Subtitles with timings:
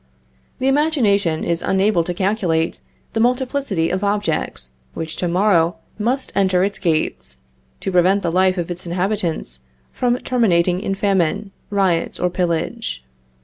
[0.57, 2.79] The imagination is unable to calculate
[3.13, 7.37] the multiplicity of objects which to morrow must enter its gates,
[7.81, 9.59] to prevent the life of its inhabitants
[9.93, 13.05] from terminating in famine, riot, or pillage.